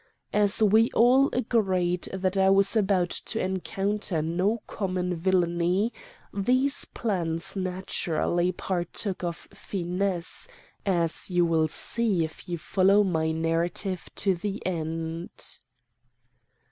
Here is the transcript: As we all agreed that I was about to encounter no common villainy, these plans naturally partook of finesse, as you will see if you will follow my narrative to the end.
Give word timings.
As 0.33 0.63
we 0.63 0.89
all 0.95 1.29
agreed 1.31 2.05
that 2.11 2.35
I 2.35 2.49
was 2.49 2.75
about 2.75 3.11
to 3.29 3.39
encounter 3.39 4.23
no 4.23 4.63
common 4.65 5.13
villainy, 5.15 5.93
these 6.33 6.85
plans 6.85 7.55
naturally 7.55 8.51
partook 8.51 9.23
of 9.23 9.47
finesse, 9.53 10.47
as 10.87 11.29
you 11.29 11.45
will 11.45 11.67
see 11.67 12.23
if 12.25 12.49
you 12.49 12.53
will 12.53 12.57
follow 12.57 13.03
my 13.03 13.31
narrative 13.31 14.09
to 14.15 14.33
the 14.33 14.65
end. 14.65 15.59